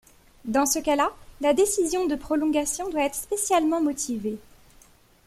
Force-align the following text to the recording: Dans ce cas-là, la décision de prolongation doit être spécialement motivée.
Dans 0.45 0.65
ce 0.65 0.79
cas-là, 0.79 1.11
la 1.41 1.53
décision 1.53 2.07
de 2.07 2.15
prolongation 2.15 2.89
doit 2.89 3.03
être 3.05 3.13
spécialement 3.13 3.81
motivée. 3.83 4.39